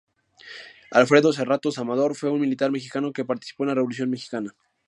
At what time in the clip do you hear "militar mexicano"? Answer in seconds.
2.41-3.13